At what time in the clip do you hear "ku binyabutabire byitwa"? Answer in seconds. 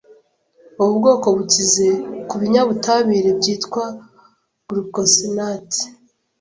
2.27-3.83